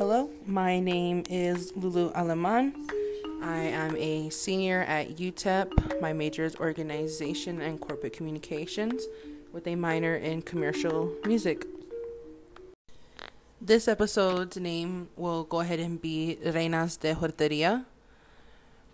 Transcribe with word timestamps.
Hello, 0.00 0.30
my 0.46 0.80
name 0.80 1.24
is 1.28 1.76
Lulu 1.76 2.10
Aleman. 2.12 2.72
I 3.42 3.58
am 3.58 3.94
a 3.96 4.30
senior 4.30 4.80
at 4.84 5.16
UTEP. 5.16 6.00
My 6.00 6.14
major 6.14 6.46
is 6.46 6.56
organization 6.56 7.60
and 7.60 7.78
corporate 7.78 8.14
communications 8.14 9.04
with 9.52 9.66
a 9.66 9.74
minor 9.74 10.16
in 10.16 10.40
commercial 10.40 11.12
music. 11.26 11.66
This 13.60 13.88
episode's 13.88 14.56
name 14.56 15.10
will 15.16 15.44
go 15.44 15.60
ahead 15.60 15.80
and 15.80 16.00
be 16.00 16.38
Reinas 16.46 16.98
de 16.98 17.14
Joteria. 17.14 17.84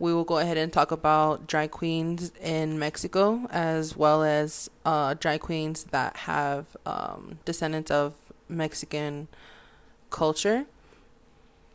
We 0.01 0.13
will 0.13 0.25
go 0.25 0.39
ahead 0.39 0.57
and 0.57 0.73
talk 0.73 0.91
about 0.91 1.47
drag 1.47 1.71
queens 1.71 2.33
in 2.43 2.81
Mexico 2.81 3.47
as 3.53 3.97
well 3.97 4.25
as 4.25 4.69
uh, 4.85 5.15
queens 5.39 5.85
that 5.93 6.17
have 6.17 6.77
um, 6.85 7.39
descendants 7.45 7.93
of 7.93 8.15
Mexican 8.49 9.29
culture 10.11 10.67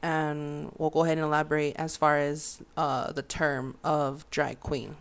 and 0.02 0.72
we'll 0.78 0.90
go 0.90 1.04
ahead 1.04 1.18
and 1.18 1.26
elaborate 1.26 1.76
as 1.76 1.98
far 1.98 2.18
as 2.18 2.62
uh, 2.76 3.12
the 3.12 3.22
term 3.22 3.78
of 3.84 4.30
drag 4.30 4.60
queen. 4.60 4.98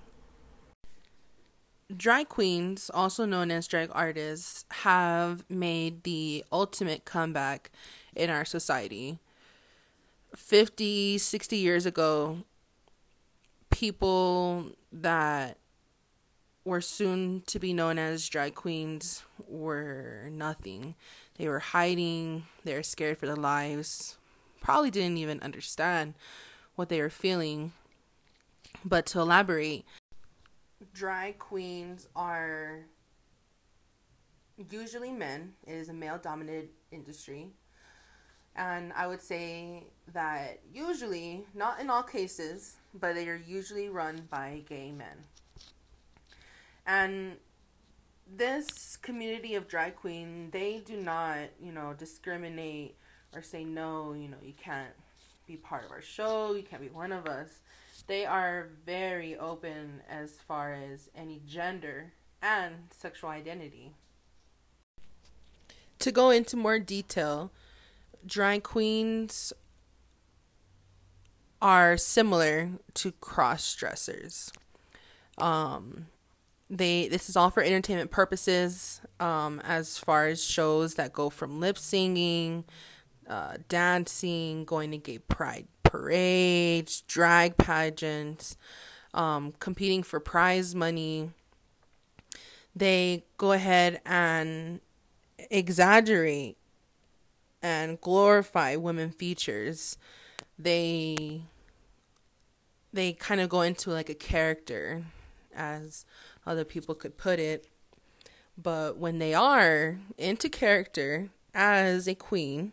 Drag 1.95 2.29
queens, 2.29 2.91
also 2.95 3.25
known 3.25 3.51
as 3.51 3.67
drag 3.67 3.91
artists, 3.93 4.65
have 4.71 5.45
made 5.51 6.05
the 6.05 6.45
ultimate 6.53 7.05
comeback 7.05 7.71
in 8.15 8.31
our 8.31 8.45
society. 8.45 9.19
50, 10.37 11.19
60 11.19 11.57
years 11.57 11.87
ago, 11.87 12.45
people 13.71 14.73
that 14.93 15.57
were 16.65 16.81
soon 16.81 17.43
to 17.47 17.59
be 17.59 17.73
known 17.73 17.99
as 17.99 18.29
drag 18.29 18.55
queens 18.55 19.25
were 19.49 20.29
nothing. 20.31 20.95
They 21.39 21.49
were 21.49 21.59
hiding, 21.59 22.45
they 22.65 22.75
were 22.75 22.83
scared 22.83 23.19
for 23.19 23.27
their 23.27 23.35
lives, 23.35 24.19
probably 24.61 24.91
didn't 24.91 25.19
even 25.19 25.41
understand 25.41 26.15
what 26.77 26.89
they 26.89 27.01
were 27.01 27.11
feeling. 27.11 27.73
But 28.85 29.07
to 29.07 29.21
elaborate, 29.21 29.85
drag 30.95 31.39
queens 31.39 32.09
are 32.15 32.87
usually 34.71 35.13
men. 35.13 35.55
It 35.67 35.73
is 35.73 35.89
a 35.89 35.93
male 35.93 36.19
dominated 36.19 36.71
industry. 36.93 37.49
And 38.57 38.93
I 38.95 39.07
would 39.07 39.23
say 39.23 39.85
that 40.13 40.61
usually, 40.73 41.47
not 41.55 41.81
in 41.81 41.89
all 41.89 42.03
cases, 42.03 42.77
but 42.93 43.15
they 43.15 43.29
are 43.29 43.43
usually 43.47 43.89
run 43.89 44.27
by 44.31 44.63
gay 44.69 44.93
men. 44.93 45.25
And 46.87 47.37
this 48.27 48.97
community 48.97 49.55
of 49.55 49.69
drag 49.69 49.97
queen, 49.97 50.51
they 50.51 50.83
do 50.85 50.97
not, 50.97 51.39
you 51.63 51.73
know, 51.73 51.95
discriminate 51.97 52.97
or 53.35 53.43
say 53.43 53.65
no, 53.65 54.13
you 54.13 54.29
know, 54.29 54.37
you 54.43 54.55
can't 54.63 54.95
be 55.47 55.57
part 55.57 55.85
of 55.85 55.91
our 55.91 56.03
show, 56.03 56.55
you 56.55 56.63
can't 56.63 56.83
be 56.83 56.89
one 56.89 57.13
of 57.13 57.27
us. 57.27 57.61
They 58.07 58.25
are 58.25 58.69
very 58.87 59.37
open 59.37 60.01
as 60.09 60.33
far 60.47 60.73
as 60.73 61.11
any 61.15 61.41
gender 61.47 62.13
and 62.43 62.75
sexual 62.91 63.31
identity. 63.31 63.93
To 66.01 66.11
go 66.11 66.31
into 66.31 66.57
more 66.57 66.79
detail, 66.79 67.53
drag 68.27 68.63
queens 68.63 69.53
are 71.61 71.97
similar 71.97 72.71
to 72.95 73.13
cross 73.13 73.75
dressers. 73.75 74.51
Um, 75.37 76.07
they 76.71 77.09
this 77.09 77.29
is 77.29 77.37
all 77.37 77.51
for 77.51 77.63
entertainment 77.63 78.11
purposes. 78.11 79.01
Um, 79.19 79.61
as 79.61 79.99
far 79.99 80.27
as 80.27 80.43
shows 80.43 80.95
that 80.95 81.13
go 81.13 81.29
from 81.29 81.61
lip 81.61 81.77
singing 81.77 82.65
uh, 83.31 83.55
dancing, 83.69 84.65
going 84.65 84.91
to 84.91 84.99
gay 84.99 85.19
pride 85.19 85.69
parades, 85.85 87.03
drag 87.03 87.57
pageants, 87.57 88.57
um, 89.15 89.53
competing 89.61 90.03
for 90.03 90.21
prize 90.21 90.75
money. 90.75 91.31
They 92.75 93.25
go 93.37 93.53
ahead 93.53 94.01
and 94.05 94.81
exaggerate 95.51 96.57
and 97.63 98.01
glorify 98.01 98.77
women 98.77 99.11
features. 99.11 99.97
They 100.59 101.43
they 102.93 103.13
kind 103.13 103.41
of 103.41 103.49
go 103.49 103.63
into 103.63 103.91
like 103.91 104.09
a 104.09 104.15
character 104.15 105.05
as 105.55 106.05
other 106.45 106.65
people 106.65 106.95
could 106.95 107.17
put 107.17 107.39
it. 107.39 107.67
But 108.61 108.99
when 108.99 109.19
they 109.19 109.33
are 109.33 109.99
into 110.19 110.49
character 110.49 111.31
as 111.55 112.09
a 112.09 112.15
queen, 112.15 112.73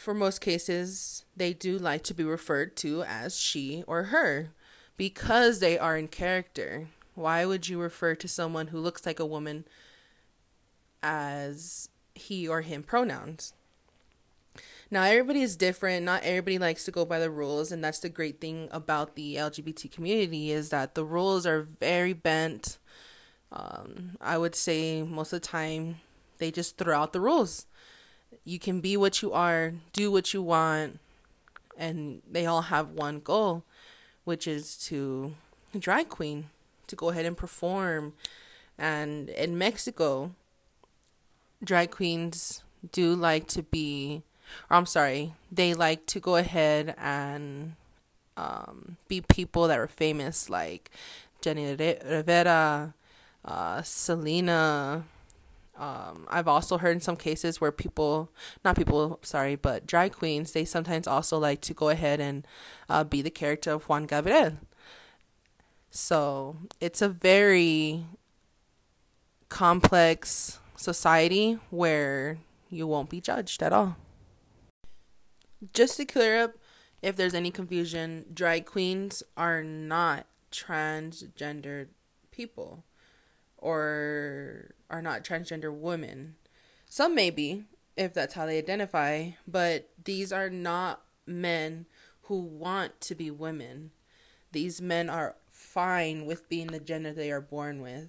for 0.00 0.14
most 0.14 0.40
cases, 0.40 1.24
they 1.36 1.52
do 1.52 1.78
like 1.78 2.02
to 2.04 2.14
be 2.14 2.24
referred 2.24 2.76
to 2.78 3.02
as 3.02 3.38
she 3.38 3.84
or 3.86 4.04
her 4.04 4.50
because 4.96 5.60
they 5.60 5.78
are 5.78 5.96
in 5.96 6.08
character. 6.08 6.88
Why 7.14 7.44
would 7.44 7.68
you 7.68 7.80
refer 7.80 8.14
to 8.14 8.28
someone 8.28 8.68
who 8.68 8.78
looks 8.78 9.04
like 9.04 9.20
a 9.20 9.26
woman 9.26 9.66
as 11.02 11.90
he 12.14 12.48
or 12.48 12.62
him 12.62 12.82
pronouns? 12.82 13.52
Now, 14.90 15.04
everybody 15.04 15.42
is 15.42 15.56
different. 15.56 16.04
Not 16.04 16.24
everybody 16.24 16.58
likes 16.58 16.84
to 16.84 16.90
go 16.90 17.04
by 17.04 17.20
the 17.20 17.30
rules, 17.30 17.70
and 17.70 17.84
that's 17.84 18.00
the 18.00 18.08
great 18.08 18.40
thing 18.40 18.68
about 18.72 19.14
the 19.14 19.36
LGBT 19.36 19.92
community 19.92 20.50
is 20.50 20.70
that 20.70 20.94
the 20.94 21.04
rules 21.04 21.46
are 21.46 21.62
very 21.62 22.12
bent. 22.12 22.78
Um, 23.52 24.16
I 24.20 24.38
would 24.38 24.56
say 24.56 25.02
most 25.02 25.32
of 25.32 25.42
the 25.42 25.46
time 25.46 26.00
they 26.38 26.50
just 26.50 26.78
throw 26.78 26.98
out 26.98 27.12
the 27.12 27.20
rules 27.20 27.66
you 28.44 28.58
can 28.58 28.80
be 28.80 28.96
what 28.96 29.22
you 29.22 29.32
are, 29.32 29.74
do 29.92 30.10
what 30.10 30.32
you 30.32 30.42
want, 30.42 30.98
and 31.76 32.22
they 32.30 32.46
all 32.46 32.62
have 32.62 32.90
one 32.90 33.20
goal, 33.20 33.64
which 34.24 34.46
is 34.46 34.76
to 34.76 35.34
drag 35.78 36.08
queen, 36.08 36.46
to 36.86 36.96
go 36.96 37.10
ahead 37.10 37.26
and 37.26 37.36
perform. 37.36 38.14
And 38.78 39.28
in 39.30 39.58
Mexico, 39.58 40.32
drag 41.62 41.90
queens 41.90 42.62
do 42.92 43.14
like 43.14 43.46
to 43.48 43.62
be, 43.62 44.22
or 44.70 44.76
I'm 44.76 44.86
sorry, 44.86 45.34
they 45.52 45.74
like 45.74 46.06
to 46.06 46.20
go 46.20 46.36
ahead 46.36 46.94
and 46.98 47.74
um, 48.36 48.96
be 49.08 49.20
people 49.20 49.68
that 49.68 49.78
are 49.78 49.88
famous, 49.88 50.48
like 50.48 50.90
Jenni 51.42 51.78
Rivera, 52.04 52.94
uh, 53.44 53.82
Selena, 53.82 55.04
um, 55.80 56.26
I've 56.28 56.46
also 56.46 56.76
heard 56.76 56.94
in 56.94 57.00
some 57.00 57.16
cases 57.16 57.58
where 57.58 57.72
people, 57.72 58.30
not 58.62 58.76
people, 58.76 59.18
sorry, 59.22 59.56
but 59.56 59.86
drag 59.86 60.12
queens, 60.12 60.52
they 60.52 60.66
sometimes 60.66 61.06
also 61.06 61.38
like 61.38 61.62
to 61.62 61.72
go 61.72 61.88
ahead 61.88 62.20
and 62.20 62.46
uh, 62.90 63.02
be 63.02 63.22
the 63.22 63.30
character 63.30 63.72
of 63.72 63.88
Juan 63.88 64.04
Gabriel. 64.04 64.58
So 65.88 66.58
it's 66.82 67.00
a 67.00 67.08
very 67.08 68.04
complex 69.48 70.58
society 70.76 71.58
where 71.70 72.38
you 72.68 72.86
won't 72.86 73.08
be 73.08 73.22
judged 73.22 73.62
at 73.62 73.72
all. 73.72 73.96
Just 75.72 75.96
to 75.96 76.04
clear 76.04 76.42
up 76.42 76.52
if 77.00 77.16
there's 77.16 77.34
any 77.34 77.50
confusion, 77.50 78.26
drag 78.34 78.66
queens 78.66 79.22
are 79.34 79.64
not 79.64 80.26
transgendered 80.52 81.88
people 82.30 82.84
or 83.60 84.74
are 84.88 85.02
not 85.02 85.24
transgender 85.24 85.72
women. 85.72 86.36
Some 86.86 87.14
may 87.14 87.30
be, 87.30 87.64
if 87.96 88.12
that's 88.12 88.34
how 88.34 88.46
they 88.46 88.58
identify, 88.58 89.30
but 89.46 89.90
these 90.04 90.32
are 90.32 90.50
not 90.50 91.02
men 91.26 91.86
who 92.22 92.40
want 92.40 93.00
to 93.02 93.14
be 93.14 93.30
women. 93.30 93.90
These 94.52 94.80
men 94.80 95.08
are 95.08 95.36
fine 95.50 96.26
with 96.26 96.48
being 96.48 96.68
the 96.68 96.80
gender 96.80 97.12
they 97.12 97.30
are 97.30 97.40
born 97.40 97.80
with. 97.80 98.08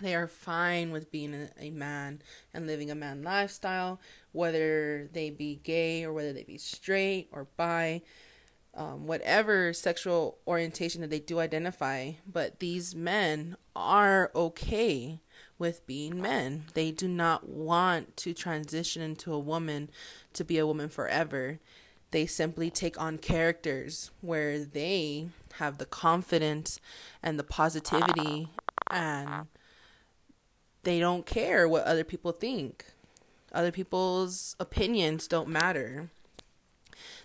They 0.00 0.14
are 0.14 0.28
fine 0.28 0.92
with 0.92 1.10
being 1.10 1.48
a, 1.58 1.70
man 1.70 2.22
and 2.54 2.66
living 2.66 2.90
a 2.90 2.94
man 2.94 3.22
lifestyle, 3.22 4.00
whether 4.32 5.08
they 5.12 5.30
be 5.30 5.60
gay 5.64 6.04
or 6.04 6.12
whether 6.12 6.32
they 6.32 6.44
be 6.44 6.58
straight 6.58 7.28
or 7.32 7.48
bi 7.56 8.02
um, 8.74 9.06
whatever 9.06 9.72
sexual 9.72 10.38
orientation 10.46 11.00
that 11.00 11.10
they 11.10 11.18
do 11.18 11.40
identify, 11.40 12.12
but 12.30 12.60
these 12.60 12.94
men 12.94 13.56
are 13.74 14.30
okay 14.34 15.20
with 15.58 15.86
being 15.86 16.20
men. 16.20 16.64
They 16.74 16.90
do 16.90 17.08
not 17.08 17.48
want 17.48 18.16
to 18.18 18.32
transition 18.32 19.02
into 19.02 19.32
a 19.32 19.38
woman 19.38 19.90
to 20.34 20.44
be 20.44 20.58
a 20.58 20.66
woman 20.66 20.88
forever. 20.88 21.58
They 22.10 22.26
simply 22.26 22.70
take 22.70 23.00
on 23.00 23.18
characters 23.18 24.10
where 24.20 24.64
they 24.64 25.28
have 25.54 25.78
the 25.78 25.84
confidence 25.84 26.80
and 27.22 27.38
the 27.38 27.44
positivity 27.44 28.48
and 28.90 29.46
they 30.84 31.00
don't 31.00 31.26
care 31.26 31.68
what 31.68 31.84
other 31.84 32.04
people 32.04 32.32
think. 32.32 32.86
Other 33.52 33.72
people's 33.72 34.56
opinions 34.60 35.26
don't 35.26 35.48
matter. 35.48 36.10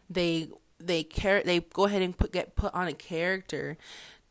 They 0.09 0.49
they 0.85 1.03
care 1.03 1.41
they 1.43 1.59
go 1.59 1.85
ahead 1.85 2.01
and 2.01 2.17
put 2.17 2.31
get 2.31 2.55
put 2.55 2.73
on 2.73 2.87
a 2.87 2.93
character 2.93 3.77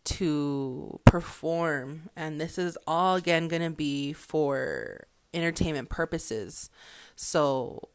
to 0.04 1.00
perform 1.04 2.10
and 2.16 2.40
this 2.40 2.58
is 2.58 2.76
all 2.86 3.16
again 3.16 3.48
going 3.48 3.62
to 3.62 3.70
be 3.70 4.12
for 4.12 5.06
entertainment 5.32 5.88
purposes 5.88 6.70
so 7.14 7.88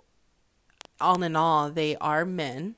all 0.99 1.21
in 1.21 1.35
all, 1.35 1.69
they 1.69 1.95
are 1.97 2.25
men 2.25 2.75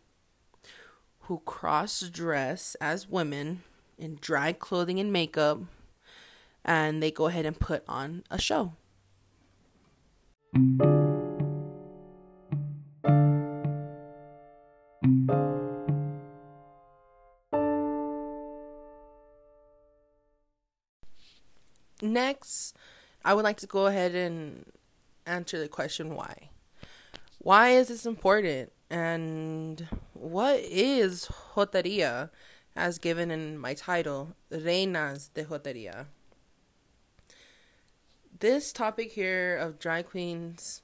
who 1.21 1.39
cross 1.45 2.01
dress 2.01 2.75
as 2.81 3.07
women 3.07 3.63
in 3.97 4.17
drag 4.19 4.59
clothing 4.59 4.99
and 4.99 5.13
makeup, 5.13 5.59
and 6.65 7.01
they 7.01 7.11
go 7.11 7.27
ahead 7.27 7.45
and 7.45 7.59
put 7.59 7.83
on 7.87 8.23
a 8.29 8.39
show. 8.39 8.73
Next, 22.01 22.75
I 23.25 23.33
would 23.33 23.43
like 23.43 23.57
to 23.57 23.67
go 23.67 23.87
ahead 23.87 24.15
and 24.15 24.71
answer 25.25 25.59
the 25.59 25.67
question 25.67 26.15
why. 26.15 26.49
Why 27.39 27.69
is 27.71 27.89
this 27.89 28.05
important? 28.05 28.71
And 28.89 29.87
what 30.13 30.59
is 30.59 31.29
joteria, 31.53 32.29
as 32.75 32.97
given 32.97 33.31
in 33.31 33.57
my 33.57 33.73
title, 33.73 34.35
Reinas 34.51 35.29
de 35.33 35.45
Joteria? 35.45 36.05
This 38.39 38.71
topic 38.71 39.11
here 39.11 39.57
of 39.57 39.79
drag 39.79 40.07
queens, 40.07 40.81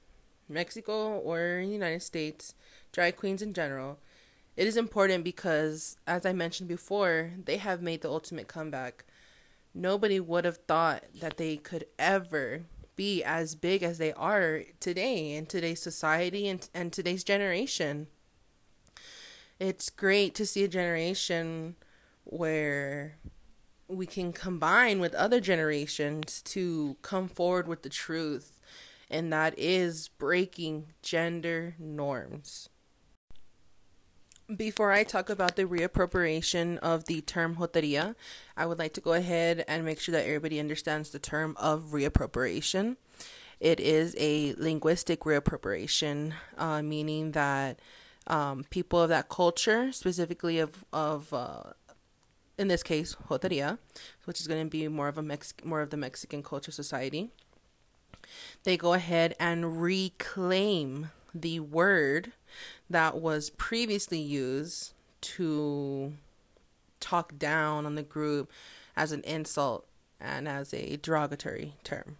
Mexico 0.48 1.18
or 1.18 1.60
United 1.60 2.02
States, 2.02 2.54
drag 2.92 3.16
queens 3.16 3.40
in 3.40 3.54
general, 3.54 3.98
it 4.56 4.66
is 4.66 4.76
important 4.76 5.24
because, 5.24 5.96
as 6.06 6.24
I 6.24 6.32
mentioned 6.32 6.68
before, 6.68 7.32
they 7.44 7.56
have 7.56 7.82
made 7.82 8.02
the 8.02 8.10
ultimate 8.10 8.48
comeback. 8.48 9.04
Nobody 9.78 10.18
would 10.18 10.46
have 10.46 10.56
thought 10.56 11.04
that 11.20 11.36
they 11.36 11.58
could 11.58 11.84
ever 11.98 12.62
be 12.96 13.22
as 13.22 13.54
big 13.54 13.82
as 13.82 13.98
they 13.98 14.10
are 14.14 14.62
today 14.80 15.34
in 15.34 15.44
today's 15.44 15.82
society 15.82 16.48
and, 16.48 16.66
and 16.72 16.90
today's 16.90 17.22
generation. 17.22 18.06
It's 19.60 19.90
great 19.90 20.34
to 20.36 20.46
see 20.46 20.64
a 20.64 20.68
generation 20.68 21.76
where 22.24 23.18
we 23.86 24.06
can 24.06 24.32
combine 24.32 24.98
with 24.98 25.14
other 25.14 25.40
generations 25.40 26.40
to 26.42 26.96
come 27.02 27.28
forward 27.28 27.68
with 27.68 27.82
the 27.82 27.90
truth, 27.90 28.58
and 29.10 29.30
that 29.30 29.52
is 29.58 30.08
breaking 30.08 30.94
gender 31.02 31.74
norms. 31.78 32.70
Before 34.54 34.92
I 34.92 35.02
talk 35.02 35.28
about 35.28 35.56
the 35.56 35.64
reappropriation 35.64 36.78
of 36.78 37.06
the 37.06 37.20
term 37.20 37.56
joteria, 37.56 38.14
I 38.56 38.64
would 38.64 38.78
like 38.78 38.92
to 38.92 39.00
go 39.00 39.12
ahead 39.12 39.64
and 39.66 39.84
make 39.84 39.98
sure 39.98 40.12
that 40.12 40.24
everybody 40.24 40.60
understands 40.60 41.10
the 41.10 41.18
term 41.18 41.56
of 41.58 41.86
reappropriation. 41.90 42.96
It 43.58 43.80
is 43.80 44.14
a 44.16 44.54
linguistic 44.56 45.22
reappropriation, 45.22 46.34
uh, 46.56 46.80
meaning 46.80 47.32
that 47.32 47.80
um, 48.28 48.64
people 48.70 49.02
of 49.02 49.08
that 49.08 49.28
culture, 49.28 49.90
specifically 49.90 50.60
of 50.60 50.84
of 50.92 51.34
uh, 51.34 51.72
in 52.56 52.68
this 52.68 52.84
case 52.84 53.16
joteria, 53.28 53.78
which 54.26 54.40
is 54.40 54.46
going 54.46 54.64
to 54.64 54.70
be 54.70 54.86
more 54.86 55.08
of 55.08 55.18
a 55.18 55.22
Mex- 55.22 55.54
more 55.64 55.80
of 55.80 55.90
the 55.90 55.96
Mexican 55.96 56.44
culture 56.44 56.70
society, 56.70 57.30
they 58.62 58.76
go 58.76 58.92
ahead 58.92 59.34
and 59.40 59.82
reclaim 59.82 61.10
the 61.34 61.58
word 61.58 62.32
that 62.88 63.20
was 63.20 63.50
previously 63.50 64.20
used 64.20 64.92
to 65.20 66.12
talk 67.00 67.38
down 67.38 67.86
on 67.86 67.94
the 67.94 68.02
group 68.02 68.50
as 68.96 69.12
an 69.12 69.22
insult 69.22 69.86
and 70.20 70.48
as 70.48 70.72
a 70.72 70.96
derogatory 70.96 71.74
term. 71.84 72.16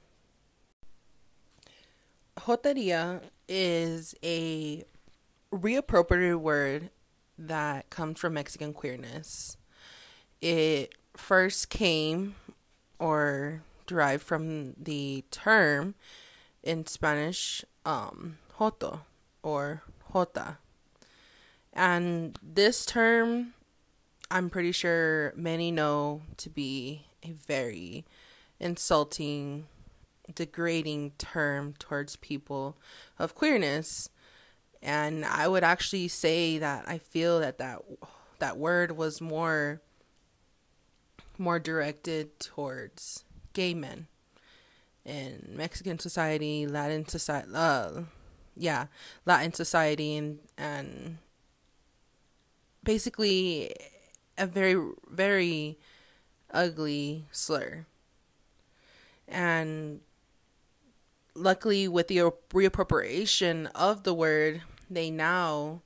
Joteria 2.39 3.23
is 3.49 4.15
a 4.23 4.85
reappropriated 5.53 6.41
word 6.41 6.91
that 7.39 7.89
comes 7.91 8.19
from 8.19 8.35
Mexican 8.35 8.73
queerness. 8.73 9.57
It 10.41 10.95
first 11.17 11.71
came 11.71 12.35
or 12.99 13.63
derived 13.87 14.23
from 14.23 14.75
the 14.75 15.25
term 15.31 15.95
in 16.63 16.87
Spanish 16.87 17.65
um, 17.85 18.39
joto 18.59 19.01
or 19.43 19.83
jota. 20.13 20.59
And 21.73 22.39
this 22.43 22.87
term, 22.87 23.55
I'm 24.31 24.51
pretty 24.51 24.73
sure 24.73 25.33
many 25.37 25.71
know 25.71 26.23
to 26.39 26.49
be 26.49 27.07
a 27.23 27.33
very 27.33 28.05
insulting, 28.59 29.67
degrading 30.35 31.13
term 31.19 31.75
towards 31.79 32.17
people 32.17 32.77
of 33.19 33.35
queerness. 33.35 34.09
And 34.83 35.25
I 35.25 35.49
would 35.49 35.65
actually 35.65 36.09
say 36.09 36.59
that 36.59 36.89
I 36.89 36.99
feel 36.99 37.41
that 37.41 37.59
that, 37.59 37.83
that 38.39 38.57
word 38.57 38.93
was 38.97 39.21
more 39.21 39.81
more 41.39 41.59
directed 41.59 42.39
towards 42.41 43.25
gay 43.53 43.75
men 43.75 44.07
in 45.05 45.53
Mexican 45.55 45.99
society, 45.99 46.67
Latin 46.67 47.07
society, 47.07 47.49
uh, 47.55 48.03
yeah, 48.57 48.87
Latin 49.25 49.53
society 49.53 50.17
and 50.17 50.39
and 50.57 51.19
basically 52.83 53.75
a 54.39 54.47
very 54.47 54.77
very 55.09 55.79
ugly 56.51 57.27
slur. 57.31 57.87
And 59.29 60.01
luckily 61.35 61.89
with 61.89 62.09
the 62.09 62.19
reappropriation 62.51 63.71
of 63.75 64.05
the 64.05 64.15
word, 64.15 64.63
they 64.89 65.11
now 65.11 65.83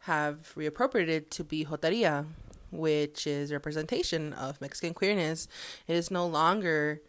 have 0.00 0.52
reappropriated 0.56 1.30
to 1.30 1.44
be 1.44 1.66
joteria, 1.66 2.26
which 2.70 3.26
is 3.26 3.52
representation 3.52 4.32
of 4.32 4.60
Mexican 4.60 4.94
queerness. 4.94 5.48
It 5.86 5.94
is 5.94 6.10
no 6.10 6.26
longer 6.26 7.02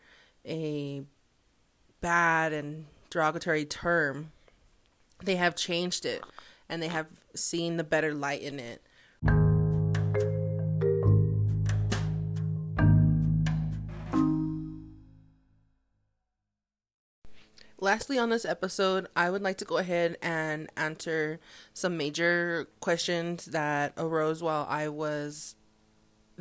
a 0.45 1.03
bad 2.01 2.53
and 2.53 2.85
derogatory 3.09 3.65
term 3.65 4.31
they 5.23 5.35
have 5.35 5.55
changed 5.55 6.05
it 6.05 6.23
and 6.67 6.81
they 6.81 6.87
have 6.87 7.07
seen 7.35 7.77
the 7.77 7.83
better 7.83 8.13
light 8.13 8.41
in 8.41 8.59
it. 8.59 8.81
Lastly, 17.81 18.17
on 18.17 18.29
this 18.29 18.43
episode, 18.43 19.07
I 19.15 19.29
would 19.29 19.41
like 19.41 19.57
to 19.59 19.65
go 19.65 19.77
ahead 19.77 20.17
and 20.21 20.69
answer 20.75 21.39
some 21.73 21.95
major 21.95 22.67
questions 22.81 23.45
that 23.45 23.93
arose 23.97 24.43
while 24.43 24.67
I 24.69 24.89
was 24.89 25.55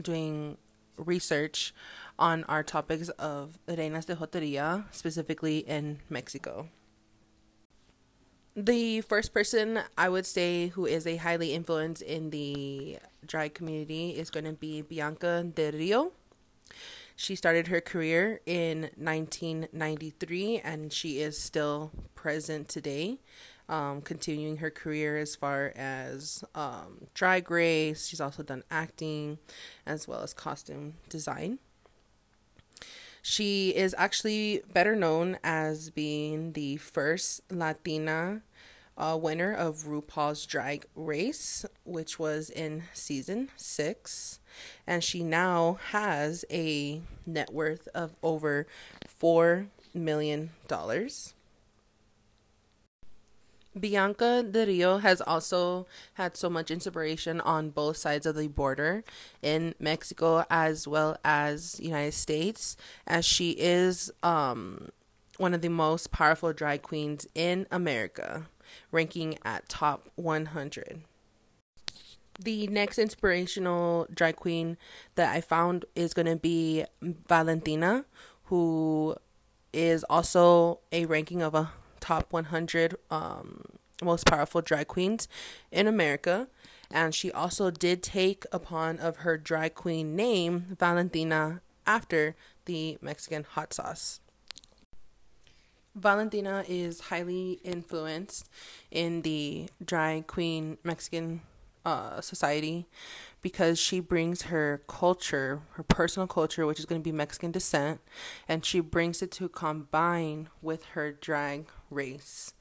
doing 0.00 0.58
research 0.96 1.72
on 2.18 2.42
our 2.44 2.64
topics 2.64 3.08
of 3.10 3.60
Reinas 3.68 4.06
de 4.06 4.16
Joteria, 4.16 4.86
specifically 4.90 5.58
in 5.58 6.00
Mexico. 6.10 6.70
The 8.60 9.02
first 9.02 9.32
person 9.32 9.78
I 9.96 10.08
would 10.08 10.26
say 10.26 10.66
who 10.66 10.84
is 10.84 11.06
a 11.06 11.14
highly 11.14 11.54
influence 11.54 12.00
in 12.00 12.30
the 12.30 12.98
drag 13.24 13.54
community 13.54 14.10
is 14.10 14.30
going 14.30 14.46
to 14.46 14.52
be 14.52 14.82
Bianca 14.82 15.44
Del 15.44 15.74
Rio. 15.74 16.10
She 17.14 17.36
started 17.36 17.68
her 17.68 17.80
career 17.80 18.40
in 18.46 18.90
1993 18.96 20.58
and 20.58 20.92
she 20.92 21.20
is 21.20 21.40
still 21.40 21.92
present 22.16 22.68
today, 22.68 23.20
um, 23.68 24.02
continuing 24.02 24.56
her 24.56 24.70
career 24.70 25.18
as 25.18 25.36
far 25.36 25.72
as 25.76 26.42
um, 26.56 27.06
drag 27.14 27.52
race. 27.52 28.08
She's 28.08 28.20
also 28.20 28.42
done 28.42 28.64
acting 28.72 29.38
as 29.86 30.08
well 30.08 30.20
as 30.24 30.34
costume 30.34 30.94
design. 31.08 31.60
She 33.22 33.70
is 33.70 33.94
actually 33.98 34.62
better 34.72 34.96
known 34.96 35.38
as 35.44 35.90
being 35.90 36.54
the 36.54 36.76
first 36.78 37.42
Latina 37.52 38.42
uh, 38.98 39.16
winner 39.20 39.54
of 39.54 39.84
RuPaul's 39.84 40.44
Drag 40.44 40.84
Race, 40.94 41.64
which 41.84 42.18
was 42.18 42.50
in 42.50 42.82
season 42.92 43.50
six. 43.56 44.40
And 44.86 45.02
she 45.04 45.22
now 45.22 45.78
has 45.90 46.44
a 46.50 47.00
net 47.24 47.52
worth 47.52 47.88
of 47.94 48.16
over 48.22 48.66
$4 49.06 49.68
million. 49.94 50.50
Bianca 53.78 54.42
Del 54.42 54.66
Rio 54.66 54.98
has 54.98 55.20
also 55.20 55.86
had 56.14 56.36
so 56.36 56.50
much 56.50 56.70
inspiration 56.70 57.40
on 57.40 57.70
both 57.70 57.96
sides 57.96 58.26
of 58.26 58.34
the 58.34 58.48
border 58.48 59.04
in 59.40 59.74
Mexico 59.78 60.44
as 60.50 60.88
well 60.88 61.16
as 61.24 61.78
United 61.78 62.14
States 62.14 62.76
as 63.06 63.24
she 63.24 63.50
is 63.52 64.10
um, 64.24 64.88
one 65.36 65.54
of 65.54 65.60
the 65.60 65.68
most 65.68 66.10
powerful 66.10 66.52
drag 66.52 66.82
queens 66.82 67.28
in 67.36 67.66
America 67.70 68.46
ranking 68.90 69.38
at 69.44 69.68
top 69.68 70.08
100. 70.16 71.02
The 72.40 72.68
next 72.68 72.98
inspirational 72.98 74.06
drag 74.14 74.36
queen 74.36 74.76
that 75.16 75.34
I 75.34 75.40
found 75.40 75.84
is 75.96 76.14
going 76.14 76.26
to 76.26 76.36
be 76.36 76.84
Valentina, 77.02 78.04
who 78.44 79.16
is 79.72 80.04
also 80.04 80.80
a 80.92 81.04
ranking 81.06 81.42
of 81.42 81.54
a 81.54 81.72
top 82.00 82.32
100 82.32 82.96
um, 83.10 83.64
most 84.02 84.26
powerful 84.26 84.60
drag 84.60 84.86
queens 84.86 85.28
in 85.72 85.86
America. 85.86 86.48
And 86.90 87.14
she 87.14 87.30
also 87.30 87.70
did 87.70 88.02
take 88.02 88.44
upon 88.52 88.98
of 88.98 89.18
her 89.18 89.36
drag 89.36 89.74
queen 89.74 90.16
name, 90.16 90.76
Valentina, 90.78 91.60
after 91.86 92.34
the 92.64 92.98
Mexican 93.02 93.44
hot 93.44 93.74
sauce. 93.74 94.20
Valentina 95.98 96.64
is 96.68 97.00
highly 97.00 97.60
influenced 97.64 98.48
in 98.90 99.22
the 99.22 99.68
drag 99.84 100.26
queen 100.26 100.78
Mexican 100.84 101.42
uh, 101.84 102.20
society 102.20 102.86
because 103.40 103.78
she 103.78 104.00
brings 104.00 104.42
her 104.42 104.82
culture, 104.88 105.62
her 105.72 105.82
personal 105.82 106.26
culture, 106.26 106.66
which 106.66 106.78
is 106.78 106.84
going 106.84 107.00
to 107.00 107.04
be 107.04 107.12
Mexican 107.12 107.50
descent, 107.50 108.00
and 108.46 108.64
she 108.64 108.80
brings 108.80 109.22
it 109.22 109.30
to 109.32 109.48
combine 109.48 110.48
with 110.60 110.84
her 110.86 111.12
drag 111.12 111.66
race. 111.90 112.52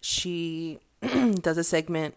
She 0.00 0.80
does 1.00 1.58
a 1.58 1.64
segment 1.64 2.16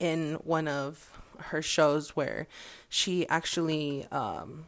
in 0.00 0.34
one 0.44 0.68
of 0.68 1.18
her 1.38 1.62
shows 1.62 2.16
where 2.16 2.46
she 2.88 3.28
actually 3.28 4.06
um, 4.10 4.66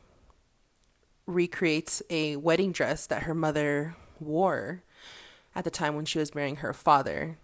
recreates 1.26 2.02
a 2.10 2.36
wedding 2.36 2.72
dress 2.72 3.06
that 3.06 3.24
her 3.24 3.34
mother 3.34 3.96
wore 4.20 4.82
at 5.56 5.64
the 5.64 5.70
time 5.70 5.96
when 5.96 6.04
she 6.04 6.18
was 6.18 6.34
marrying 6.34 6.56
her 6.56 6.74
father. 6.74 7.38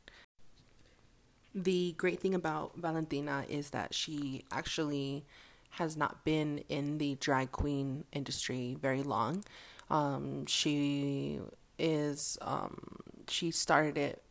The 1.54 1.94
great 1.96 2.20
thing 2.20 2.34
about 2.34 2.76
Valentina 2.76 3.44
is 3.48 3.70
that 3.70 3.94
she 3.94 4.44
actually 4.52 5.24
has 5.70 5.96
not 5.96 6.24
been 6.24 6.62
in 6.68 6.98
the 6.98 7.16
drag 7.16 7.50
queen 7.50 8.04
industry 8.12 8.76
very 8.80 9.02
long. 9.02 9.42
Um, 9.90 10.46
she 10.46 11.40
is 11.78 12.38
um, 12.42 12.78
she 13.28 13.50
started 13.50 13.96
it 13.96 14.22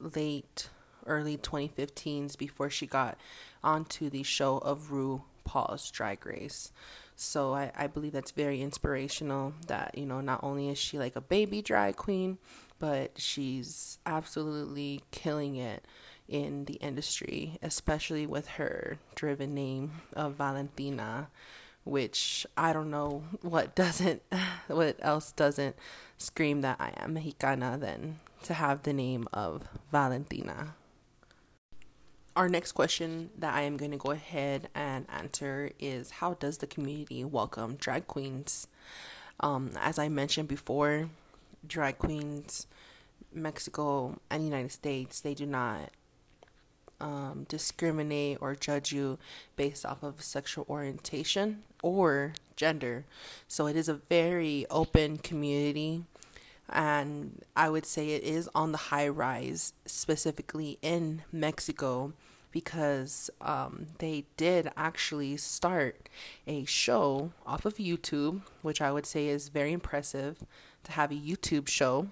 late 0.00 0.68
early 1.06 1.36
2015s 1.36 2.36
before 2.36 2.70
she 2.70 2.86
got 2.86 3.16
onto 3.62 4.10
the 4.10 4.22
show 4.22 4.58
of 4.58 4.90
RuPaul's 4.90 5.90
Drag 5.90 6.24
Race. 6.26 6.72
So 7.16 7.54
I, 7.54 7.70
I 7.76 7.86
believe 7.86 8.12
that's 8.12 8.32
very 8.32 8.60
inspirational 8.60 9.54
that, 9.66 9.96
you 9.96 10.06
know, 10.06 10.20
not 10.20 10.40
only 10.42 10.68
is 10.68 10.78
she 10.78 10.98
like 10.98 11.14
a 11.14 11.20
baby 11.20 11.62
drag 11.62 11.96
queen, 11.96 12.38
but 12.78 13.12
she's 13.16 13.98
absolutely 14.06 15.02
killing 15.10 15.56
it 15.56 15.84
in 16.28 16.64
the 16.64 16.74
industry, 16.74 17.58
especially 17.62 18.26
with 18.26 18.48
her 18.48 18.98
driven 19.14 19.54
name 19.54 20.02
of 20.14 20.34
Valentina, 20.34 21.28
which 21.84 22.46
I 22.56 22.72
don't 22.72 22.90
know 22.90 23.24
what 23.42 23.74
doesn't, 23.74 24.22
what 24.68 24.96
else 25.00 25.32
doesn't 25.32 25.76
scream 26.16 26.62
that 26.62 26.76
I 26.80 26.92
am 26.96 27.14
Mexicana 27.14 27.78
than 27.78 28.20
to 28.44 28.54
have 28.54 28.82
the 28.82 28.92
name 28.92 29.26
of 29.32 29.68
Valentina. 29.90 30.74
Our 32.36 32.48
next 32.48 32.72
question 32.72 33.30
that 33.38 33.54
I 33.54 33.62
am 33.62 33.76
going 33.76 33.92
to 33.92 33.96
go 33.96 34.10
ahead 34.10 34.68
and 34.74 35.06
answer 35.08 35.70
is 35.78 36.10
How 36.10 36.34
does 36.34 36.58
the 36.58 36.66
community 36.66 37.24
welcome 37.24 37.76
drag 37.76 38.08
queens? 38.08 38.66
Um, 39.38 39.72
as 39.80 39.98
I 39.98 40.08
mentioned 40.08 40.48
before, 40.48 41.10
drag 41.66 41.98
queens, 41.98 42.66
Mexico 43.32 44.18
and 44.30 44.44
United 44.44 44.72
States, 44.72 45.20
they 45.20 45.34
do 45.34 45.46
not 45.46 45.90
um, 47.00 47.44
discriminate 47.48 48.38
or 48.40 48.54
judge 48.54 48.92
you 48.92 49.18
based 49.56 49.84
off 49.84 50.02
of 50.02 50.22
sexual 50.22 50.64
orientation 50.68 51.62
or 51.82 52.34
gender. 52.56 53.04
So 53.48 53.66
it 53.66 53.76
is 53.76 53.88
a 53.88 53.94
very 53.94 54.66
open 54.70 55.18
community. 55.18 56.04
And 56.68 57.42
I 57.54 57.68
would 57.68 57.84
say 57.84 58.10
it 58.10 58.22
is 58.22 58.48
on 58.54 58.72
the 58.72 58.78
high 58.78 59.08
rise, 59.08 59.74
specifically 59.84 60.78
in 60.80 61.22
Mexico, 61.30 62.14
because 62.50 63.28
um, 63.40 63.88
they 63.98 64.24
did 64.36 64.70
actually 64.76 65.36
start 65.36 66.08
a 66.46 66.64
show 66.64 67.32
off 67.44 67.66
of 67.66 67.76
YouTube, 67.76 68.42
which 68.62 68.80
I 68.80 68.92
would 68.92 69.04
say 69.04 69.26
is 69.26 69.48
very 69.48 69.72
impressive 69.72 70.38
to 70.84 70.92
have 70.92 71.10
a 71.10 71.14
YouTube 71.14 71.68
show 71.68 72.08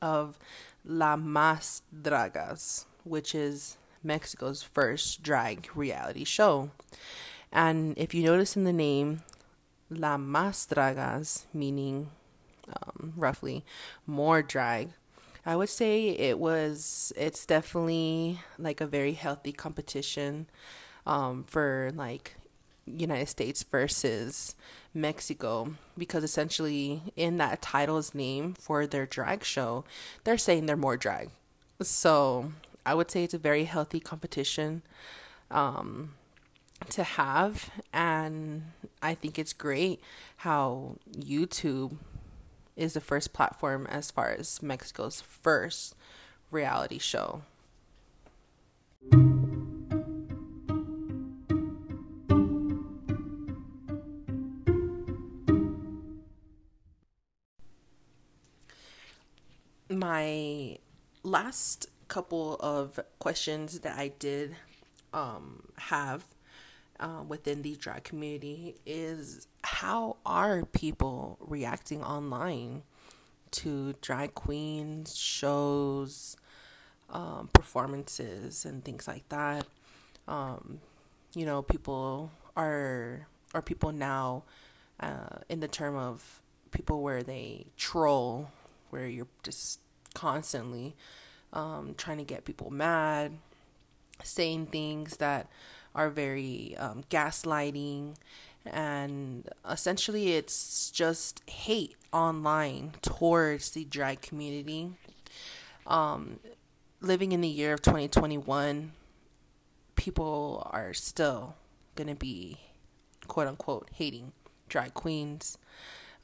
of 0.00 0.38
La 0.84 1.16
Mas 1.16 1.82
Dragas, 1.94 2.86
which 3.04 3.34
is 3.34 3.76
Mexico's 4.02 4.62
first 4.62 5.22
drag 5.22 5.68
reality 5.74 6.24
show. 6.24 6.70
And 7.52 7.96
if 7.96 8.14
you 8.14 8.22
notice 8.22 8.56
in 8.56 8.64
the 8.64 8.72
name, 8.72 9.22
La 9.90 10.16
Mas 10.16 10.66
Dragas, 10.66 11.44
meaning 11.52 12.10
um, 12.68 13.12
roughly 13.16 13.64
more 14.06 14.42
drag, 14.42 14.90
I 15.44 15.56
would 15.56 15.68
say 15.68 16.08
it 16.10 16.38
was, 16.38 17.12
it's 17.16 17.44
definitely 17.44 18.40
like 18.58 18.80
a 18.80 18.86
very 18.86 19.12
healthy 19.12 19.52
competition 19.52 20.46
um, 21.04 21.44
for 21.44 21.90
like 21.94 22.36
United 22.96 23.28
States 23.28 23.62
versus 23.62 24.54
Mexico 24.94 25.74
because 25.96 26.24
essentially 26.24 27.02
in 27.16 27.38
that 27.38 27.62
title's 27.62 28.14
name 28.14 28.54
for 28.54 28.86
their 28.86 29.06
drag 29.06 29.44
show, 29.44 29.84
they're 30.24 30.38
saying 30.38 30.66
they're 30.66 30.76
more 30.76 30.96
drag. 30.96 31.30
So 31.80 32.52
I 32.84 32.94
would 32.94 33.10
say 33.10 33.24
it's 33.24 33.34
a 33.34 33.38
very 33.38 33.64
healthy 33.64 34.00
competition 34.00 34.82
um, 35.50 36.14
to 36.90 37.04
have, 37.04 37.70
and 37.92 38.72
I 39.02 39.14
think 39.14 39.38
it's 39.38 39.52
great 39.52 40.00
how 40.38 40.96
YouTube 41.16 41.96
is 42.76 42.94
the 42.94 43.00
first 43.00 43.32
platform 43.32 43.86
as 43.86 44.10
far 44.10 44.30
as 44.30 44.62
Mexico's 44.62 45.20
first 45.20 45.94
reality 46.50 46.98
show. 46.98 47.42
My 60.12 60.76
last 61.22 61.86
couple 62.08 62.56
of 62.60 63.00
questions 63.18 63.80
that 63.80 63.98
I 63.98 64.08
did 64.08 64.56
um, 65.14 65.68
have 65.78 66.26
uh, 67.00 67.22
within 67.26 67.62
the 67.62 67.76
drag 67.76 68.04
community 68.04 68.74
is 68.84 69.46
how 69.64 70.18
are 70.26 70.66
people 70.66 71.38
reacting 71.40 72.04
online 72.04 72.82
to 73.52 73.94
drag 74.02 74.34
queens, 74.34 75.16
shows, 75.16 76.36
um, 77.08 77.48
performances, 77.54 78.66
and 78.66 78.84
things 78.84 79.08
like 79.08 79.26
that? 79.30 79.66
Um, 80.28 80.80
you 81.34 81.46
know, 81.46 81.62
people 81.62 82.32
are 82.54 83.28
are 83.54 83.62
people 83.62 83.92
now 83.92 84.42
uh, 85.00 85.38
in 85.48 85.60
the 85.60 85.68
term 85.68 85.96
of 85.96 86.42
people 86.70 87.00
where 87.02 87.22
they 87.22 87.68
troll, 87.78 88.50
where 88.90 89.06
you're 89.06 89.32
just 89.42 89.80
constantly 90.12 90.94
um, 91.52 91.94
trying 91.96 92.18
to 92.18 92.24
get 92.24 92.44
people 92.44 92.70
mad, 92.70 93.32
saying 94.22 94.66
things 94.66 95.18
that 95.18 95.48
are 95.94 96.10
very 96.10 96.76
um, 96.78 97.02
gaslighting, 97.10 98.14
and 98.64 99.48
essentially 99.68 100.34
it's 100.34 100.90
just 100.90 101.42
hate 101.48 101.96
online 102.12 102.92
towards 103.02 103.70
the 103.70 103.84
drag 103.84 104.20
community. 104.22 104.92
Um, 105.86 106.38
living 107.00 107.32
in 107.32 107.40
the 107.40 107.48
year 107.48 107.74
of 107.74 107.82
2021, 107.82 108.92
people 109.96 110.66
are 110.70 110.94
still 110.94 111.56
going 111.96 112.08
to 112.08 112.14
be 112.14 112.58
quote 113.26 113.48
unquote 113.48 113.88
hating 113.94 114.32
drag 114.68 114.94
queens. 114.94 115.58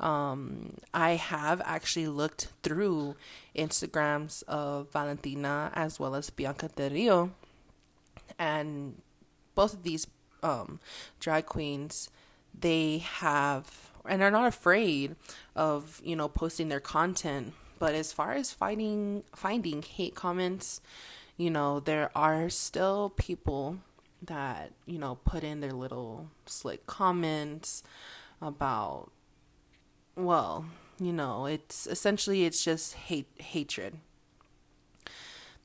Um, 0.00 0.74
I 0.94 1.12
have 1.16 1.60
actually 1.64 2.06
looked 2.06 2.48
through 2.62 3.16
Instagrams 3.56 4.44
of 4.44 4.92
Valentina 4.92 5.72
as 5.74 5.98
well 5.98 6.14
as 6.14 6.30
Bianca 6.30 6.68
Del 6.68 6.90
Rio, 6.90 7.30
and 8.38 9.02
both 9.54 9.74
of 9.74 9.82
these 9.82 10.06
um, 10.42 10.78
drag 11.18 11.46
queens, 11.46 12.10
they 12.58 12.98
have 12.98 13.90
and 14.04 14.22
are 14.22 14.30
not 14.30 14.46
afraid 14.46 15.16
of 15.54 16.00
you 16.04 16.16
know 16.16 16.28
posting 16.28 16.68
their 16.68 16.80
content. 16.80 17.54
But 17.78 17.94
as 17.94 18.12
far 18.12 18.32
as 18.32 18.52
finding 18.52 19.24
finding 19.34 19.82
hate 19.82 20.14
comments, 20.14 20.80
you 21.36 21.50
know 21.50 21.80
there 21.80 22.10
are 22.14 22.48
still 22.50 23.10
people 23.16 23.78
that 24.22 24.72
you 24.86 24.98
know 24.98 25.16
put 25.24 25.44
in 25.44 25.60
their 25.60 25.72
little 25.72 26.30
slick 26.46 26.86
comments 26.86 27.82
about 28.40 29.10
well, 30.18 30.66
you 31.00 31.12
know, 31.12 31.46
it's 31.46 31.86
essentially 31.86 32.44
it's 32.44 32.64
just 32.64 32.94
hate 32.94 33.28
hatred. 33.38 33.98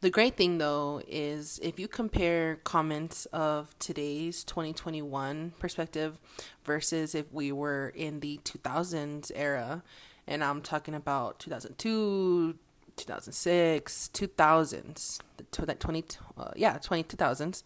The 0.01 0.09
great 0.09 0.35
thing 0.35 0.57
though 0.57 1.01
is 1.07 1.59
if 1.63 1.79
you 1.79 1.87
compare 1.87 2.57
comments 2.57 3.25
of 3.27 3.73
today's 3.79 4.43
2021 4.43 5.53
perspective 5.59 6.19
versus 6.65 7.15
if 7.15 7.31
we 7.33 7.51
were 7.51 7.93
in 7.95 8.19
the 8.19 8.39
2000s 8.43 9.31
era 9.33 9.81
and 10.27 10.43
I'm 10.43 10.61
talking 10.61 10.93
about 10.93 11.39
2002, 11.39 12.55
2006, 12.95 14.09
2000s, 14.13 15.19
that 15.65 15.79
20, 15.79 16.03
uh, 16.37 16.51
yeah, 16.55 16.77
20, 16.77 17.03
2000s, 17.03 17.63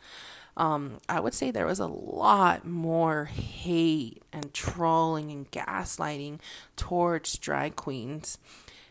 um, 0.58 0.98
I 1.08 1.20
would 1.20 1.36
say 1.36 1.52
there 1.52 1.68
was 1.68 1.80
a 1.80 1.88
lot 1.88 2.66
more 2.66 3.26
hate 3.26 4.24
and 4.34 4.54
trolling 4.54 5.32
and 5.32 5.50
gaslighting 5.52 6.40
towards 6.76 7.38
drag 7.38 7.76
queens. 7.76 8.40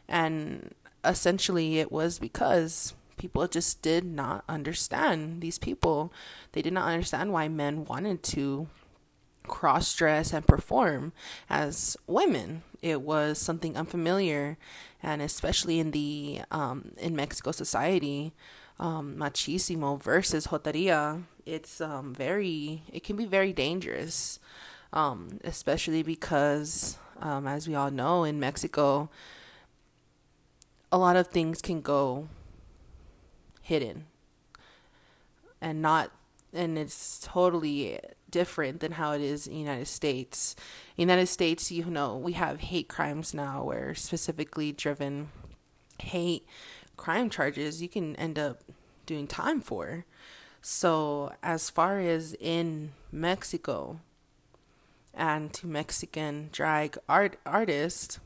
And 0.08 0.74
essentially, 1.04 1.80
it 1.80 1.90
was 1.90 2.20
because 2.20 2.94
people 3.16 3.48
just 3.48 3.82
did 3.82 4.04
not 4.04 4.44
understand 4.48 5.40
these 5.40 5.58
people. 5.58 6.12
They 6.52 6.62
did 6.62 6.72
not 6.72 6.88
understand 6.88 7.32
why 7.32 7.48
men 7.48 7.84
wanted 7.84 8.22
to 8.24 8.68
cross 9.48 9.92
dress 9.94 10.32
and 10.32 10.46
perform 10.46 11.12
as 11.50 11.96
women. 12.06 12.62
It 12.80 13.02
was 13.02 13.40
something 13.40 13.76
unfamiliar, 13.76 14.56
and 15.02 15.20
especially 15.20 15.80
in 15.80 15.90
the 15.90 16.42
um, 16.52 16.92
in 16.98 17.16
Mexico 17.16 17.50
society, 17.50 18.32
um, 18.78 19.16
machismo 19.16 20.00
versus 20.00 20.48
joteria, 20.48 21.22
it's 21.44 21.80
um, 21.80 22.14
very 22.14 22.82
it 22.92 23.02
can 23.02 23.16
be 23.16 23.24
very 23.24 23.52
dangerous, 23.52 24.38
um, 24.92 25.40
especially 25.44 26.02
because 26.02 26.98
um, 27.20 27.46
as 27.46 27.66
we 27.66 27.74
all 27.74 27.90
know 27.90 28.24
in 28.24 28.38
Mexico, 28.38 29.08
a 30.92 30.98
lot 30.98 31.16
of 31.16 31.28
things 31.28 31.62
can 31.62 31.80
go 31.80 32.28
hidden 33.62 34.06
and 35.60 35.82
not 35.82 36.12
and 36.52 36.78
it's 36.78 37.18
totally 37.18 37.98
different 38.30 38.80
than 38.80 38.92
how 38.92 39.12
it 39.12 39.20
is 39.20 39.46
in 39.46 39.52
the 39.54 39.58
United 39.58 39.86
States. 39.86 40.54
In 40.96 41.06
the 41.06 41.12
United 41.12 41.26
States, 41.26 41.70
you 41.70 41.84
know, 41.86 42.16
we 42.16 42.32
have 42.32 42.60
hate 42.60 42.88
crimes 42.88 43.34
now 43.34 43.64
where 43.64 43.94
specifically 43.94 44.72
driven 44.72 45.28
hate 45.98 46.46
crime 46.96 47.30
charges 47.30 47.82
you 47.82 47.88
can 47.88 48.16
end 48.16 48.38
up 48.38 48.62
doing 49.04 49.26
time 49.26 49.60
for. 49.60 50.04
So, 50.60 51.32
as 51.42 51.70
far 51.70 52.00
as 52.00 52.34
in 52.40 52.92
Mexico 53.12 54.00
and 55.14 55.52
to 55.54 55.66
Mexican 55.66 56.48
drag 56.50 56.98
art 57.08 57.38
artists, 57.46 58.18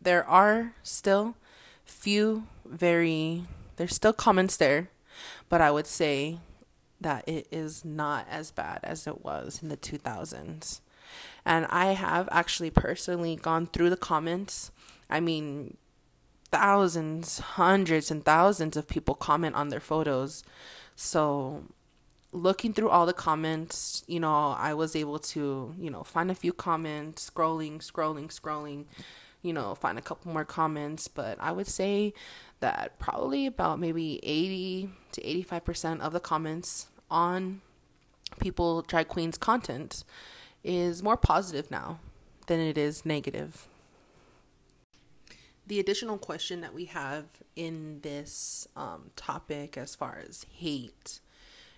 there 0.00 0.24
are 0.24 0.74
still 0.82 1.36
few 1.84 2.46
very 2.64 3.44
there's 3.76 3.94
still 3.94 4.12
comments 4.12 4.56
there, 4.56 4.90
but 5.48 5.60
I 5.60 5.70
would 5.70 5.86
say 5.86 6.38
that 7.00 7.28
it 7.28 7.46
is 7.50 7.84
not 7.84 8.26
as 8.30 8.50
bad 8.50 8.80
as 8.82 9.06
it 9.06 9.24
was 9.24 9.60
in 9.62 9.68
the 9.68 9.76
2000s. 9.76 10.80
And 11.44 11.66
I 11.66 11.86
have 11.92 12.28
actually 12.30 12.70
personally 12.70 13.36
gone 13.36 13.66
through 13.66 13.90
the 13.90 13.96
comments. 13.96 14.70
I 15.10 15.20
mean, 15.20 15.76
thousands, 16.54 17.40
hundreds, 17.40 18.12
and 18.12 18.24
thousands 18.24 18.76
of 18.76 18.86
people 18.86 19.16
comment 19.16 19.56
on 19.56 19.70
their 19.70 19.80
photos. 19.80 20.44
So, 20.94 21.64
looking 22.30 22.72
through 22.72 22.90
all 22.90 23.06
the 23.06 23.12
comments, 23.12 24.04
you 24.06 24.20
know, 24.20 24.54
I 24.56 24.72
was 24.72 24.94
able 24.94 25.18
to, 25.18 25.74
you 25.76 25.90
know, 25.90 26.04
find 26.04 26.30
a 26.30 26.34
few 26.34 26.52
comments, 26.52 27.28
scrolling, 27.28 27.78
scrolling, 27.78 28.28
scrolling, 28.28 28.84
you 29.42 29.52
know, 29.52 29.74
find 29.74 29.98
a 29.98 30.00
couple 30.00 30.32
more 30.32 30.44
comments. 30.44 31.08
But 31.08 31.38
I 31.40 31.50
would 31.50 31.66
say 31.66 32.14
that 32.60 33.00
probably 33.00 33.46
about 33.46 33.80
maybe 33.80 34.20
80 34.22 34.90
to 35.10 35.22
85% 35.22 36.02
of 36.02 36.12
the 36.12 36.20
comments 36.20 36.86
on 37.10 37.62
people 38.38 38.82
drag 38.82 39.08
queens 39.08 39.36
content 39.36 40.04
is 40.62 41.02
more 41.02 41.16
positive 41.16 41.68
now 41.68 41.98
than 42.46 42.60
it 42.60 42.78
is 42.78 43.04
negative 43.04 43.66
the 45.66 45.80
additional 45.80 46.18
question 46.18 46.60
that 46.60 46.74
we 46.74 46.86
have 46.86 47.24
in 47.56 48.00
this 48.02 48.68
um, 48.76 49.10
topic 49.16 49.78
as 49.78 49.94
far 49.94 50.22
as 50.26 50.46
hate 50.50 51.20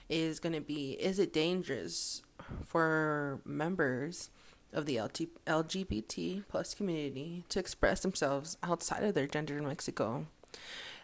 is 0.09 0.41
going 0.41 0.55
to 0.55 0.61
be 0.61 0.93
is 0.93 1.19
it 1.19 1.33
dangerous 1.33 2.23
for 2.65 3.41
members 3.45 4.31
of 4.73 4.87
the 4.87 4.97
lgbt 4.97 6.45
plus 6.49 6.75
community 6.75 7.45
to 7.49 7.59
express 7.59 8.01
themselves 8.01 8.57
outside 8.63 9.03
of 9.03 9.15
their 9.15 9.27
gender 9.27 9.59
in 9.59 9.67
mexico? 9.67 10.27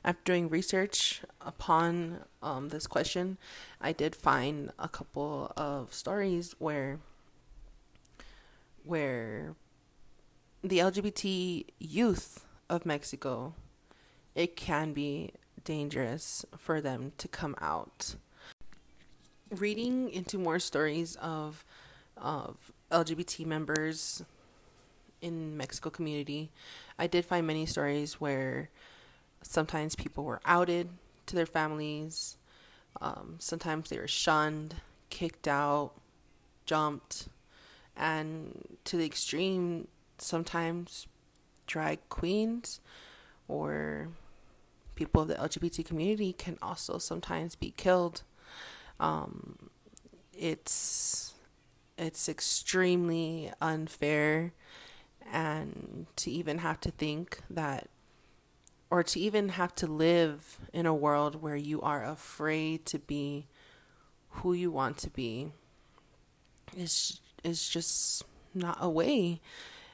After 0.05 0.23
doing 0.25 0.49
research 0.49 1.23
upon 1.41 2.21
um, 2.43 2.69
this 2.71 2.87
question 2.87 3.39
i 3.81 3.93
did 3.93 4.15
find 4.15 4.73
a 4.79 4.89
couple 4.89 5.53
of 5.57 5.95
stories 5.95 6.55
where 6.59 6.99
where 8.85 9.55
the 10.63 10.79
lgbt 10.79 11.67
youth 11.79 12.47
of 12.69 12.87
Mexico, 12.87 13.55
it 14.35 14.57
can 14.57 14.93
be 14.93 15.33
dangerous 15.65 16.45
for 16.57 16.81
them 16.81 17.13
to 17.19 17.29
come 17.29 17.55
out. 17.61 18.17
Reading 19.51 20.11
into 20.11 20.39
more 20.39 20.59
stories 20.59 21.17
of 21.17 21.65
of 22.17 22.73
LGBT 22.91 23.47
members 23.47 24.23
in 25.21 25.57
Mexico 25.57 25.91
community, 25.91 26.51
I 26.99 27.07
did 27.07 27.25
find 27.25 27.47
many 27.47 27.67
stories 27.67 28.21
where 28.21 28.71
sometimes 29.43 29.97
people 29.97 30.25
were 30.25 30.41
outed 30.45 30.89
to 31.27 31.37
their 31.37 31.47
families, 31.47 32.37
um, 33.01 33.37
sometimes 33.39 33.89
they 33.89 33.99
were 33.99 34.09
shunned, 34.09 34.77
kicked 35.11 35.49
out, 35.49 35.93
jumped, 36.67 37.29
and 37.97 38.79
to 38.85 38.97
the 38.97 39.07
extreme, 39.07 39.89
sometimes 40.19 41.07
drag 41.73 42.07
queens 42.11 42.81
or 43.49 44.09
people 44.95 45.23
of 45.23 45.29
the 45.29 45.35
LGBT 45.35 45.83
community 45.87 46.35
can 46.35 46.59
also 46.61 46.99
sometimes 46.99 47.55
be 47.55 47.71
killed. 47.71 48.23
Um, 49.01 49.71
it's 50.37 51.33
it's 51.97 52.29
extremely 52.29 53.51
unfair 53.61 54.53
and 55.33 56.07
to 56.17 56.31
even 56.31 56.59
have 56.59 56.79
to 56.81 56.91
think 56.91 57.41
that 57.49 57.89
or 58.91 59.03
to 59.03 59.19
even 59.19 59.51
have 59.51 59.75
to 59.77 59.87
live 59.87 60.59
in 60.75 60.85
a 60.85 60.95
world 60.95 61.41
where 61.41 61.57
you 61.57 61.81
are 61.81 62.05
afraid 62.05 62.85
to 62.85 62.99
be 62.99 63.47
who 64.41 64.53
you 64.53 64.71
want 64.71 64.99
to 64.99 65.09
be 65.09 65.53
is 66.77 67.21
is 67.43 67.67
just 67.67 68.25
not 68.55 68.77
a 68.79 68.91
way 68.91 69.41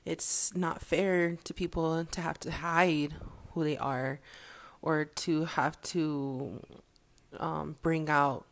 it's 0.09 0.55
not 0.57 0.81
fair 0.81 1.37
to 1.45 1.53
people 1.53 2.05
to 2.05 2.21
have 2.21 2.39
to 2.41 2.51
hide 2.51 3.15
who 3.53 3.65
they 3.65 3.77
are 3.77 4.21
or 4.81 5.05
to 5.05 5.45
have 5.45 5.81
to 5.83 6.63
um, 7.39 7.77
bring 7.83 8.09
out 8.09 8.47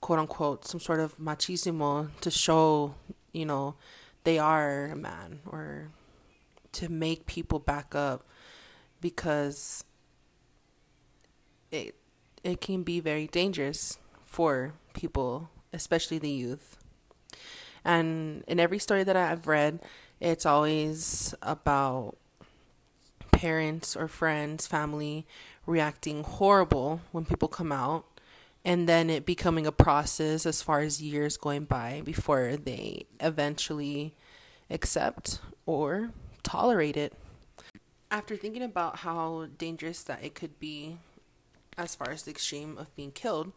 quote 0.00 0.18
unquote 0.18 0.66
some 0.66 0.80
sort 0.80 0.98
of 0.98 1.16
machismo 1.18 2.10
to 2.20 2.30
show 2.30 2.94
you 3.32 3.44
know 3.44 3.74
they 4.24 4.38
are 4.38 4.86
a 4.86 4.96
man 4.96 5.40
or 5.46 5.90
to 6.72 6.88
make 6.88 7.26
people 7.26 7.58
back 7.58 7.94
up 7.94 8.26
because 9.00 9.84
it 11.70 11.94
it 12.42 12.60
can 12.60 12.82
be 12.82 12.98
very 12.98 13.26
dangerous 13.26 13.98
for 14.24 14.74
people 14.94 15.50
especially 15.72 16.18
the 16.18 16.30
youth. 16.30 16.76
And 17.84 18.44
in 18.46 18.60
every 18.60 18.78
story 18.78 19.04
that 19.04 19.16
I've 19.16 19.46
read 19.46 19.80
it's 20.22 20.46
always 20.46 21.34
about 21.42 22.16
parents 23.32 23.96
or 23.96 24.06
friends, 24.06 24.68
family 24.68 25.26
reacting 25.66 26.22
horrible 26.22 27.00
when 27.10 27.24
people 27.24 27.48
come 27.48 27.72
out 27.72 28.04
and 28.64 28.88
then 28.88 29.10
it 29.10 29.26
becoming 29.26 29.66
a 29.66 29.72
process 29.72 30.46
as 30.46 30.62
far 30.62 30.78
as 30.78 31.02
years 31.02 31.36
going 31.36 31.64
by 31.64 32.02
before 32.04 32.56
they 32.56 33.04
eventually 33.18 34.14
accept 34.70 35.40
or 35.66 36.10
tolerate 36.44 36.96
it. 36.96 37.14
After 38.08 38.36
thinking 38.36 38.62
about 38.62 38.98
how 38.98 39.48
dangerous 39.58 40.04
that 40.04 40.22
it 40.22 40.36
could 40.36 40.60
be 40.60 40.98
as 41.76 41.96
far 41.96 42.10
as 42.10 42.22
the 42.22 42.30
extreme 42.30 42.78
of 42.78 42.94
being 42.94 43.10
killed 43.10 43.52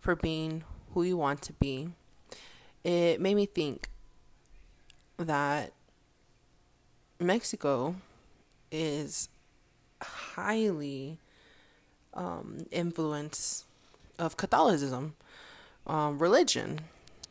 for 0.00 0.16
being 0.16 0.64
who 0.92 1.04
you 1.04 1.16
want 1.16 1.40
to 1.42 1.52
be, 1.52 1.90
it 2.82 3.20
made 3.20 3.36
me 3.36 3.46
think 3.46 3.88
that 5.24 5.72
Mexico 7.18 7.96
is 8.70 9.28
highly 10.02 11.18
um, 12.14 12.66
of 14.18 14.36
Catholicism, 14.36 15.14
um, 15.86 16.18
religion. 16.18 16.80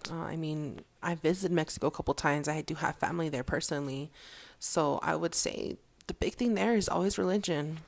Uh, 0.10 0.16
I 0.16 0.36
mean, 0.36 0.82
I 1.02 1.16
visited 1.16 1.52
Mexico 1.52 1.88
a 1.88 1.92
couple 1.92 2.14
times. 2.14 2.48
I 2.48 2.62
do 2.62 2.76
have 2.76 2.96
family 2.96 3.30
there 3.30 3.44
personally, 3.44 4.12
so 4.60 5.00
I 5.02 5.16
would 5.16 5.36
say 5.36 5.78
the 6.08 6.14
big 6.14 6.34
thing 6.36 6.56
there 6.56 6.76
is 6.76 6.90
always 6.90 7.18
religion, 7.18 7.80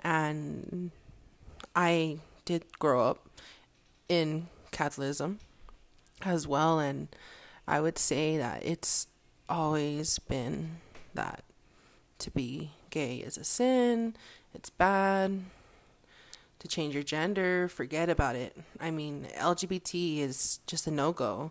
and 0.00 0.90
I 1.74 2.18
did 2.44 2.64
grow 2.78 3.08
up 3.08 3.28
in 4.08 4.48
Catholicism 4.70 5.40
as 6.22 6.46
well, 6.46 6.78
and 6.78 7.08
I 7.66 7.80
would 7.80 7.98
say 7.98 8.36
that 8.36 8.64
it's 8.64 9.06
always 9.48 10.18
been 10.18 10.78
that 11.14 11.44
to 12.18 12.30
be 12.30 12.72
gay 12.90 13.16
is 13.16 13.36
a 13.36 13.44
sin, 13.44 14.16
it's 14.54 14.70
bad. 14.70 15.40
To 16.60 16.68
change 16.68 16.94
your 16.94 17.02
gender, 17.02 17.68
forget 17.68 18.08
about 18.08 18.36
it. 18.36 18.56
I 18.80 18.90
mean, 18.90 19.26
LGBT 19.38 20.20
is 20.20 20.60
just 20.66 20.86
a 20.86 20.90
no 20.90 21.12
go 21.12 21.50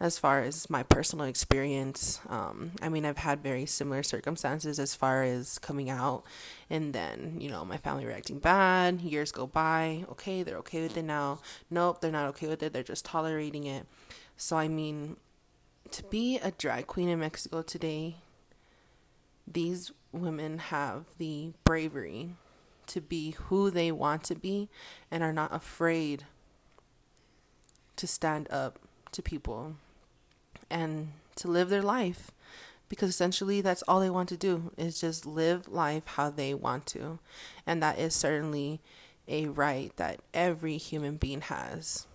as 0.00 0.18
far 0.18 0.40
as 0.40 0.70
my 0.70 0.82
personal 0.82 1.26
experience. 1.26 2.20
Um, 2.28 2.72
I 2.80 2.88
mean, 2.88 3.04
I've 3.04 3.18
had 3.18 3.40
very 3.40 3.66
similar 3.66 4.02
circumstances 4.02 4.78
as 4.78 4.94
far 4.94 5.22
as 5.22 5.58
coming 5.58 5.90
out, 5.90 6.24
and 6.70 6.92
then, 6.92 7.36
you 7.40 7.50
know, 7.50 7.64
my 7.64 7.76
family 7.76 8.04
reacting 8.04 8.38
bad. 8.38 9.00
Years 9.00 9.32
go 9.32 9.46
by. 9.46 10.04
Okay, 10.10 10.42
they're 10.42 10.58
okay 10.58 10.82
with 10.82 10.96
it 10.96 11.04
now. 11.04 11.40
Nope, 11.70 12.00
they're 12.00 12.10
not 12.12 12.28
okay 12.30 12.48
with 12.48 12.62
it. 12.62 12.72
They're 12.72 12.82
just 12.82 13.04
tolerating 13.04 13.64
it. 13.64 13.86
So, 14.36 14.56
I 14.56 14.68
mean, 14.68 15.16
to 15.92 16.04
be 16.04 16.38
a 16.38 16.50
drag 16.50 16.86
queen 16.86 17.08
in 17.08 17.20
Mexico 17.20 17.62
today, 17.62 18.16
these 19.46 19.92
women 20.12 20.58
have 20.58 21.04
the 21.18 21.52
bravery 21.64 22.34
to 22.86 23.00
be 23.00 23.32
who 23.46 23.70
they 23.70 23.92
want 23.92 24.24
to 24.24 24.34
be 24.34 24.68
and 25.10 25.22
are 25.22 25.32
not 25.32 25.54
afraid 25.54 26.24
to 27.96 28.06
stand 28.06 28.50
up 28.50 28.78
to 29.12 29.22
people 29.22 29.76
and 30.70 31.12
to 31.36 31.48
live 31.48 31.68
their 31.68 31.82
life 31.82 32.30
because 32.88 33.10
essentially 33.10 33.60
that's 33.60 33.82
all 33.82 34.00
they 34.00 34.10
want 34.10 34.28
to 34.30 34.36
do 34.36 34.72
is 34.76 35.00
just 35.00 35.26
live 35.26 35.68
life 35.68 36.04
how 36.06 36.30
they 36.30 36.54
want 36.54 36.86
to. 36.86 37.18
And 37.66 37.82
that 37.82 37.98
is 37.98 38.14
certainly 38.14 38.80
a 39.26 39.46
right 39.46 39.94
that 39.96 40.20
every 40.32 40.78
human 40.78 41.16
being 41.16 41.42
has 41.42 42.07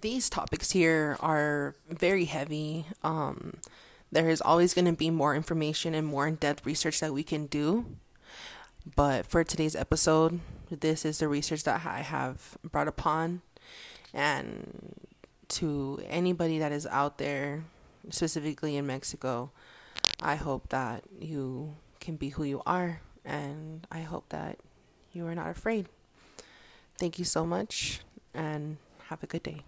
these 0.00 0.28
topics 0.28 0.72
here 0.72 1.16
are 1.20 1.74
very 1.88 2.26
heavy 2.26 2.86
um, 3.02 3.58
there 4.12 4.28
is 4.28 4.40
always 4.40 4.74
going 4.74 4.84
to 4.84 4.92
be 4.92 5.10
more 5.10 5.34
information 5.34 5.94
and 5.94 6.06
more 6.06 6.26
in-depth 6.26 6.64
research 6.64 7.00
that 7.00 7.12
we 7.12 7.22
can 7.22 7.46
do 7.46 7.86
but 8.94 9.26
for 9.26 9.42
today's 9.42 9.74
episode, 9.74 10.38
this 10.70 11.04
is 11.04 11.18
the 11.18 11.26
research 11.26 11.64
that 11.64 11.84
I 11.84 12.02
have 12.02 12.56
brought 12.62 12.86
upon. 12.86 13.42
And 14.14 14.94
to 15.48 16.00
anybody 16.06 16.60
that 16.60 16.70
is 16.70 16.86
out 16.86 17.18
there, 17.18 17.64
specifically 18.10 18.76
in 18.76 18.86
Mexico, 18.86 19.50
I 20.22 20.36
hope 20.36 20.68
that 20.68 21.02
you 21.18 21.74
can 21.98 22.14
be 22.14 22.28
who 22.28 22.44
you 22.44 22.62
are. 22.64 23.00
And 23.24 23.86
I 23.90 24.02
hope 24.02 24.28
that 24.28 24.58
you 25.12 25.26
are 25.26 25.34
not 25.34 25.50
afraid. 25.50 25.86
Thank 26.96 27.18
you 27.18 27.24
so 27.24 27.44
much 27.44 28.00
and 28.32 28.76
have 29.08 29.22
a 29.24 29.26
good 29.26 29.42
day. 29.42 29.64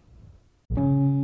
Thank 0.75 0.81
you. 0.81 1.18